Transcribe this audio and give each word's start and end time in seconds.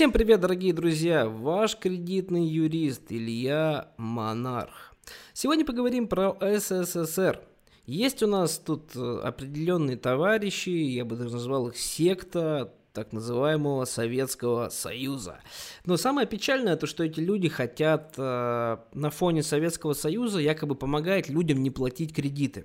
Всем 0.00 0.12
привет, 0.12 0.40
дорогие 0.40 0.72
друзья! 0.72 1.28
Ваш 1.28 1.76
кредитный 1.76 2.46
юрист 2.46 3.12
Илья 3.12 3.92
Монарх. 3.98 4.94
Сегодня 5.34 5.66
поговорим 5.66 6.08
про 6.08 6.38
СССР. 6.40 7.38
Есть 7.84 8.22
у 8.22 8.26
нас 8.26 8.56
тут 8.56 8.96
э, 8.96 9.20
определенные 9.22 9.98
товарищи, 9.98 10.70
я 10.70 11.04
бы 11.04 11.16
даже 11.16 11.34
назвал 11.34 11.68
их 11.68 11.76
секта, 11.76 12.72
так 12.94 13.12
называемого 13.12 13.84
Советского 13.84 14.70
Союза. 14.70 15.40
Но 15.84 15.98
самое 15.98 16.26
печальное 16.26 16.76
то, 16.76 16.86
что 16.86 17.04
эти 17.04 17.20
люди 17.20 17.50
хотят 17.50 18.14
э, 18.16 18.78
на 18.94 19.10
фоне 19.10 19.42
Советского 19.42 19.92
Союза 19.92 20.40
якобы 20.40 20.76
помогать 20.76 21.28
людям 21.28 21.62
не 21.62 21.70
платить 21.70 22.14
кредиты. 22.14 22.64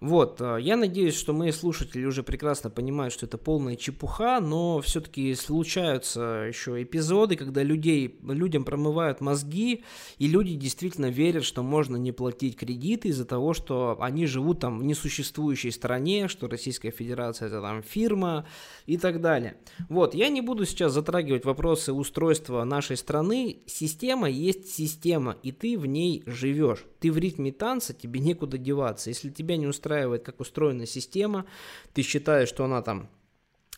Вот, 0.00 0.40
э, 0.40 0.58
я 0.60 0.76
надеюсь, 0.76 1.16
что 1.16 1.32
мои 1.32 1.50
слушатели 1.50 2.04
уже 2.04 2.22
прекрасно 2.22 2.70
понимают, 2.70 3.12
что 3.12 3.26
это 3.26 3.36
полная 3.36 3.74
чепуха, 3.74 4.38
но 4.40 4.80
все-таки 4.80 5.34
случаются 5.34 6.46
еще 6.46 6.80
эпизоды, 6.80 7.34
когда 7.34 7.64
людей, 7.64 8.16
людям 8.22 8.64
промывают 8.64 9.20
мозги, 9.20 9.82
и 10.18 10.28
люди 10.28 10.54
действительно 10.54 11.06
верят, 11.06 11.44
что 11.44 11.64
можно 11.64 11.96
не 11.96 12.12
платить 12.12 12.56
кредиты 12.56 13.08
из-за 13.08 13.24
того, 13.24 13.54
что 13.54 13.98
они 14.00 14.26
живут 14.26 14.60
там 14.60 14.78
в 14.78 14.84
несуществующей 14.84 15.72
стране, 15.72 16.28
что 16.28 16.46
Российская 16.46 16.92
Федерация 16.92 17.48
это 17.48 17.60
там 17.60 17.82
фирма 17.82 18.46
и 18.86 18.98
так 18.98 19.20
далее. 19.20 19.56
Вот, 19.88 20.14
я 20.14 20.28
не 20.28 20.42
буду 20.42 20.64
сейчас 20.64 20.92
затрагивать 20.92 21.44
вопросы 21.44 21.92
устройства 21.92 22.62
нашей 22.62 22.96
страны. 22.96 23.62
Система 23.66 24.30
есть 24.30 24.70
система, 24.70 25.36
и 25.42 25.50
ты 25.50 25.76
в 25.76 25.86
ней 25.86 26.22
живешь. 26.26 26.84
Ты 27.00 27.10
в 27.10 27.18
ритме 27.18 27.50
танца, 27.50 27.94
тебе 27.94 28.20
некуда 28.20 28.58
деваться. 28.58 29.10
Если 29.10 29.30
тебя 29.30 29.56
не 29.56 29.66
устраивает 29.66 29.87
устраивает, 29.88 30.22
как 30.22 30.40
устроена 30.40 30.86
система, 30.86 31.46
ты 31.94 32.02
считаешь, 32.02 32.48
что 32.48 32.64
она 32.64 32.82
там 32.82 33.08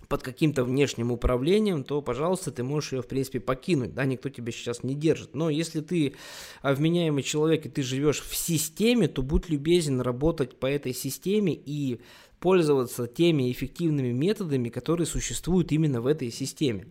под 0.09 0.23
каким-то 0.23 0.64
внешним 0.64 1.12
управлением, 1.12 1.84
то, 1.84 2.02
пожалуйста, 2.02 2.50
ты 2.50 2.64
можешь 2.64 2.92
ее, 2.92 3.02
в 3.02 3.06
принципе, 3.06 3.38
покинуть, 3.38 3.95
да, 3.95 4.05
никто 4.06 4.28
тебя 4.28 4.50
сейчас 4.50 4.83
не 4.83 4.95
держит. 4.95 5.36
Но 5.36 5.50
если 5.50 5.80
ты 5.80 6.14
вменяемый 6.62 7.22
человек, 7.22 7.66
и 7.66 7.69
ты 7.69 7.83
живешь 7.83 8.20
в 8.20 8.34
системе, 8.34 9.06
то 9.06 9.22
будь 9.22 9.48
любезен 9.48 10.00
работать 10.00 10.58
по 10.58 10.66
этой 10.66 10.94
системе 10.94 11.53
и 11.55 12.00
пользоваться 12.41 13.06
теми 13.06 13.53
эффективными 13.53 14.12
методами, 14.12 14.69
которые 14.69 15.06
существуют 15.06 15.70
именно 15.70 16.00
в 16.00 16.06
этой 16.06 16.33
системе. 16.33 16.86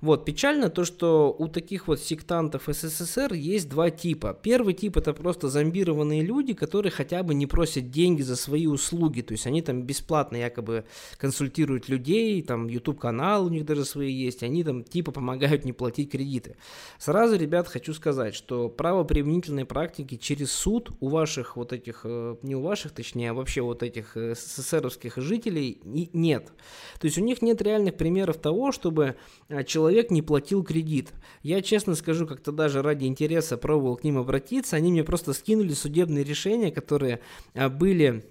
Вот, 0.00 0.24
печально 0.24 0.70
то, 0.70 0.84
что 0.84 1.34
у 1.36 1.48
таких 1.48 1.88
вот 1.88 2.00
сектантов 2.00 2.68
СССР 2.68 3.32
есть 3.32 3.68
два 3.68 3.90
типа. 3.90 4.38
Первый 4.40 4.74
тип 4.74 4.96
это 4.96 5.12
просто 5.12 5.48
зомбированные 5.48 6.22
люди, 6.22 6.54
которые 6.54 6.92
хотя 6.92 7.22
бы 7.24 7.34
не 7.34 7.46
просят 7.46 7.90
деньги 7.90 8.22
за 8.22 8.36
свои 8.36 8.66
услуги, 8.66 9.22
то 9.22 9.32
есть 9.32 9.46
они 9.46 9.60
там 9.60 9.82
бесплатно 9.82 10.36
якобы 10.36 10.84
консультируют 11.16 11.88
людей, 11.88 12.42
там 12.42 12.68
YouTube 12.68 13.00
канал 13.00 13.46
у 13.46 13.48
них 13.48 13.64
даже 13.64 13.84
свои 13.84 14.12
есть, 14.12 14.44
они 14.44 14.62
там 14.62 14.84
типа 14.84 15.10
помогают 15.10 15.64
не 15.64 15.72
платить 15.72 16.12
кредиты. 16.12 16.56
Сразу, 16.98 17.36
ребят, 17.36 17.66
хочу 17.66 17.92
сказать, 17.92 18.34
что 18.34 18.68
право 18.68 19.02
применительной 19.02 19.64
практики 19.64 20.16
через 20.16 20.52
суд 20.52 20.90
у 21.00 21.08
ваших 21.08 21.56
вот 21.56 21.72
этих, 21.72 22.02
э, 22.04 22.36
не 22.42 22.54
у 22.54 22.62
ваших, 22.62 22.92
точнее, 22.92 23.30
а 23.30 23.34
вообще 23.34 23.62
вот 23.62 23.82
этих 23.82 24.16
э, 24.16 24.34
СССРовских 24.36 25.16
жителей 25.16 25.80
нет. 25.84 26.52
То 27.00 27.06
есть 27.06 27.18
у 27.18 27.22
них 27.22 27.42
нет 27.42 27.60
реальных 27.62 27.96
примеров 27.96 28.36
того, 28.36 28.70
чтобы 28.70 29.16
э, 29.48 29.64
человек 29.64 29.87
человек 29.88 30.10
не 30.10 30.20
платил 30.20 30.62
кредит. 30.62 31.12
Я 31.42 31.62
честно 31.62 31.94
скажу, 31.94 32.26
как-то 32.26 32.52
даже 32.52 32.82
ради 32.82 33.06
интереса 33.06 33.56
пробовал 33.56 33.96
к 33.96 34.04
ним 34.04 34.18
обратиться, 34.18 34.76
они 34.76 34.92
мне 34.92 35.02
просто 35.02 35.32
скинули 35.32 35.72
судебные 35.72 36.24
решения, 36.24 36.70
которые 36.70 37.20
а, 37.54 37.70
были 37.70 38.24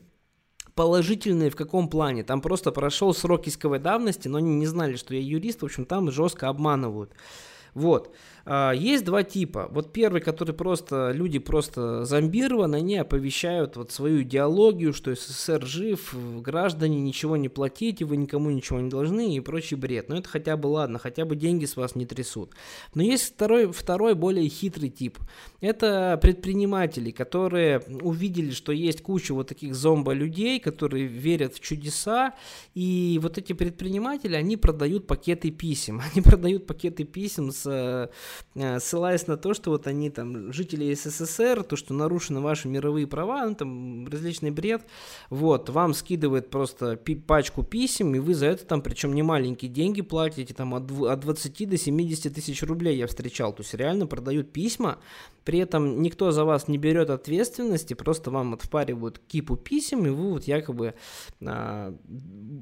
положительные 0.76 1.50
в 1.50 1.56
каком 1.56 1.90
плане? 1.90 2.24
Там 2.24 2.42
просто 2.42 2.72
прошел 2.72 3.12
срок 3.14 3.48
исковой 3.48 3.80
давности, 3.80 4.28
но 4.28 4.38
они 4.38 4.54
не 4.54 4.68
знали, 4.68 4.98
что 4.98 5.16
я 5.16 5.22
юрист, 5.22 5.64
в 5.64 5.66
общем, 5.66 5.86
там 5.86 6.12
жестко 6.12 6.48
обманывают. 6.48 7.12
Вот. 7.74 8.14
А, 8.50 8.72
есть 8.72 9.04
два 9.04 9.24
типа. 9.24 9.68
Вот 9.72 9.92
первый, 9.92 10.22
который 10.22 10.56
просто, 10.56 11.12
люди 11.14 11.38
просто 11.38 12.06
зомбированы, 12.06 12.78
они 12.78 12.96
оповещают 12.96 13.76
вот 13.76 13.92
свою 13.92 14.22
идеологию, 14.22 14.94
что 14.94 15.14
СССР 15.14 15.66
жив, 15.66 16.16
граждане 16.42 17.02
ничего 17.02 17.36
не 17.36 17.50
платите, 17.50 18.06
вы 18.06 18.16
никому 18.16 18.50
ничего 18.50 18.80
не 18.80 18.90
должны 18.90 19.36
и 19.36 19.40
прочий 19.42 19.76
бред. 19.76 20.08
Но 20.08 20.18
это 20.18 20.30
хотя 20.30 20.56
бы 20.56 20.68
ладно, 20.68 20.98
хотя 20.98 21.26
бы 21.26 21.36
деньги 21.36 21.66
с 21.66 21.76
вас 21.76 21.96
не 21.96 22.06
трясут. 22.06 22.52
Но 22.96 23.04
есть 23.04 23.34
второй, 23.34 23.70
второй 23.74 24.16
более 24.16 24.48
хитрый 24.48 24.90
тип. 24.90 25.18
Это 25.60 26.18
предприниматели, 26.22 27.12
которые 27.12 27.82
увидели, 28.02 28.52
что 28.52 28.72
есть 28.72 29.02
куча 29.02 29.34
вот 29.34 29.50
таких 29.50 29.76
зомбо-людей, 29.76 30.62
которые 30.62 31.06
верят 31.06 31.54
в 31.56 31.60
чудеса, 31.60 32.34
и 32.76 33.20
вот 33.22 33.38
эти 33.38 33.52
предприниматели, 33.52 34.36
они 34.36 34.56
продают 34.56 35.06
пакеты 35.06 35.52
писем. 35.52 36.02
Они 36.14 36.22
продают 36.22 36.66
пакеты 36.66 37.04
писем 37.04 37.52
с 37.52 38.10
ссылаясь 38.80 39.28
на 39.28 39.38
то, 39.38 39.54
что 39.54 39.72
вот 39.72 39.88
они 39.88 40.10
там, 40.10 40.52
жители 40.52 40.94
СССР, 40.94 41.64
то, 41.64 41.76
что 41.76 41.94
нарушены 41.94 42.42
ваши 42.42 42.68
мировые 42.68 43.08
права, 43.08 43.46
ну, 43.46 43.56
там 43.56 44.08
различный 44.08 44.52
бред, 44.52 44.86
вот, 45.30 45.70
вам 45.70 45.94
скидывает 45.94 46.50
просто 46.50 47.00
пачку 47.28 47.64
писем, 47.64 48.16
и 48.16 48.20
вы 48.20 48.34
за 48.34 48.48
это 48.48 48.66
там, 48.66 48.82
причем 48.82 49.14
не 49.14 49.24
маленькие 49.24 49.70
деньги 49.70 50.02
платите, 50.02 50.54
там 50.54 50.74
от 50.74 50.86
20 50.86 51.70
до 51.70 51.78
70 51.78 52.34
тысяч 52.34 52.64
рублей 52.64 52.98
я 52.98 53.08
встречал, 53.08 53.54
то 53.54 53.62
есть 53.62 53.74
реально 53.74 54.08
продают 54.08 54.52
письма, 54.52 55.00
при 55.48 55.60
этом 55.60 56.02
никто 56.02 56.32
за 56.32 56.44
вас 56.44 56.68
не 56.68 56.78
берет 56.78 57.10
ответственности, 57.10 57.94
просто 57.94 58.32
вам 58.32 58.56
отвпаривают 58.56 59.20
кипу 59.30 59.56
писем, 59.56 60.06
и 60.06 60.10
вы 60.10 60.32
вот 60.32 60.44
якобы, 60.44 60.94
а, 61.42 61.96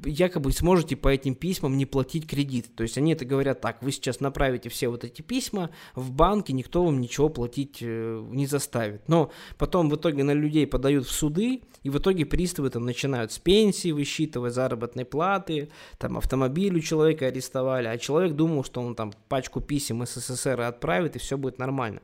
якобы 0.05 0.51
сможете 0.51 0.95
по 0.95 1.07
этим 1.07 1.33
письмам 1.33 1.77
не 1.77 1.87
платить 1.87 2.27
кредит. 2.27 2.75
То 2.75 2.83
есть 2.83 2.99
они 2.99 3.13
это 3.13 3.25
говорят 3.25 3.59
так, 3.59 3.81
вы 3.81 3.91
сейчас 3.91 4.19
направите 4.19 4.69
все 4.69 4.89
вот 4.89 5.03
эти 5.03 5.23
письма 5.23 5.64
в 5.95 6.11
банке, 6.11 6.53
никто 6.53 6.83
вам 6.83 7.01
ничего 7.01 7.29
платить 7.29 7.79
э, 7.81 8.25
не 8.31 8.45
заставит. 8.45 9.07
Но 9.07 9.31
потом 9.57 9.89
в 9.89 9.95
итоге 9.95 10.23
на 10.23 10.31
людей 10.31 10.67
подают 10.67 11.05
в 11.05 11.11
суды, 11.11 11.61
и 11.83 11.89
в 11.89 11.97
итоге 11.97 12.25
приставы 12.25 12.69
там 12.69 12.85
начинают 12.85 13.31
с 13.31 13.39
пенсии 13.39 13.91
высчитывать, 13.91 14.53
заработной 14.53 15.05
платы, 15.05 15.69
там 15.97 16.17
автомобиль 16.17 16.75
у 16.77 16.79
человека 16.79 17.27
арестовали, 17.27 17.87
а 17.87 17.97
человек 17.97 18.33
думал, 18.33 18.63
что 18.63 18.81
он 18.81 18.95
там 18.95 19.13
пачку 19.29 19.61
писем 19.61 20.05
СССР 20.05 20.61
отправит, 20.61 21.15
и 21.15 21.19
все 21.19 21.37
будет 21.37 21.59
нормально. 21.59 22.01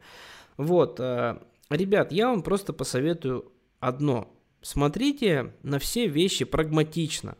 Вот, 0.57 0.99
э, 0.99 1.39
ребят, 1.69 2.11
я 2.11 2.29
вам 2.29 2.43
просто 2.43 2.73
посоветую 2.73 3.51
одно. 3.79 4.31
Смотрите 4.61 5.53
на 5.63 5.79
все 5.79 6.07
вещи 6.07 6.45
прагматично. 6.45 7.35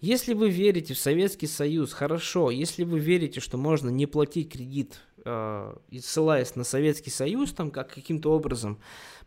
Если 0.00 0.32
вы 0.32 0.50
верите 0.50 0.94
в 0.94 0.98
Советский 0.98 1.48
Союз, 1.48 1.92
хорошо. 1.92 2.50
Если 2.50 2.84
вы 2.84 3.00
верите, 3.00 3.40
что 3.40 3.56
можно 3.56 3.88
не 3.88 4.06
платить 4.06 4.52
кредит, 4.52 5.00
ссылаясь 5.24 6.56
на 6.56 6.64
Советский 6.64 7.10
Союз, 7.10 7.52
там 7.52 7.70
как 7.70 7.92
каким-то 7.92 8.32
образом, 8.32 8.78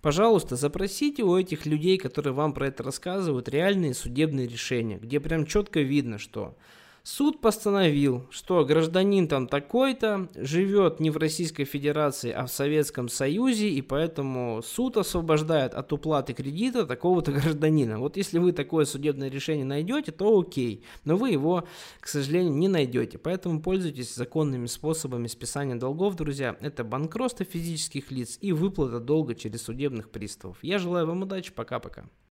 пожалуйста, 0.01 0.55
запросите 0.55 1.23
у 1.23 1.37
этих 1.37 1.65
людей, 1.65 1.97
которые 1.97 2.33
вам 2.33 2.53
про 2.53 2.67
это 2.67 2.83
рассказывают, 2.83 3.49
реальные 3.49 3.93
судебные 3.93 4.47
решения, 4.47 4.97
где 4.97 5.19
прям 5.19 5.45
четко 5.45 5.81
видно, 5.81 6.17
что 6.17 6.55
Суд 7.03 7.41
постановил, 7.41 8.27
что 8.29 8.63
гражданин 8.63 9.27
там 9.27 9.47
такой-то 9.47 10.29
живет 10.35 10.99
не 10.99 11.09
в 11.09 11.17
Российской 11.17 11.63
Федерации, 11.63 12.31
а 12.31 12.45
в 12.45 12.51
Советском 12.51 13.09
Союзе, 13.09 13.69
и 13.69 13.81
поэтому 13.81 14.61
суд 14.61 14.97
освобождает 14.97 15.73
от 15.73 15.91
уплаты 15.93 16.33
кредита 16.33 16.85
такого-то 16.85 17.31
гражданина. 17.31 17.97
Вот 17.97 18.17
если 18.17 18.37
вы 18.37 18.51
такое 18.51 18.85
судебное 18.85 19.31
решение 19.31 19.65
найдете, 19.65 20.11
то 20.11 20.39
окей, 20.39 20.83
но 21.03 21.17
вы 21.17 21.31
его, 21.31 21.67
к 21.99 22.07
сожалению, 22.07 22.53
не 22.53 22.67
найдете. 22.67 23.17
Поэтому 23.17 23.63
пользуйтесь 23.63 24.13
законными 24.13 24.67
способами 24.67 25.25
списания 25.25 25.75
долгов, 25.75 26.15
друзья. 26.15 26.55
Это 26.61 26.83
банкротство 26.83 27.45
физических 27.45 28.11
лиц 28.11 28.37
и 28.41 28.51
выплата 28.51 28.99
долга 28.99 29.33
через 29.33 29.63
судебных 29.63 30.11
приставов. 30.11 30.59
Я 30.61 30.77
желаю 30.77 31.07
вам 31.07 31.23
удачи, 31.23 31.51
пока-пока. 31.51 32.05